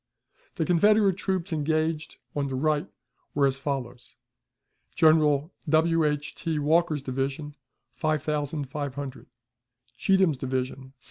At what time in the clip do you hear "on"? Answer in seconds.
2.35-2.47